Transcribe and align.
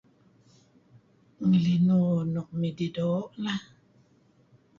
Ngelinuh 1.47 2.11
nuk 2.33 2.47
midih 2.59 2.91
doo' 2.95 3.31
lah. 3.43 3.61